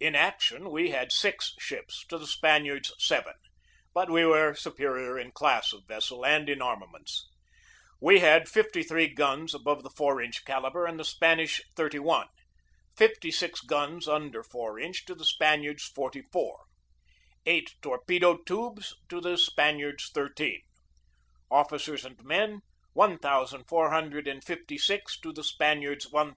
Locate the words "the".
2.18-2.26, 9.84-9.90, 10.98-11.04, 15.14-15.24, 19.20-19.38, 25.32-25.44